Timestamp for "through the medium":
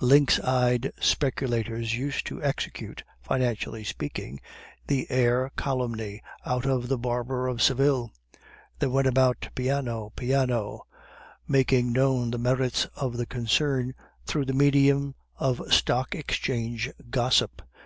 14.26-15.14